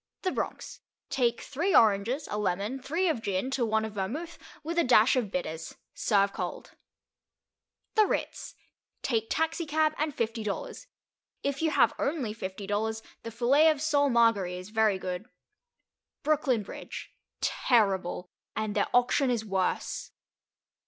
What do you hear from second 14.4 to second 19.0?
is very good. Brooklyn Bridge. Terrible. And their